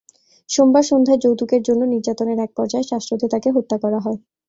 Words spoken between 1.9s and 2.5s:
নির্যাতনের